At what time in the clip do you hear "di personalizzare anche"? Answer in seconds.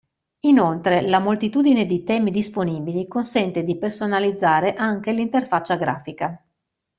3.63-5.11